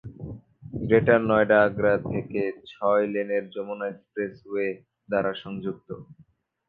[0.81, 4.67] Greater Noida Agra থেকে ছয়-লেনের Yamuna expressway
[5.09, 5.89] দ্বারা সংযুক্ত।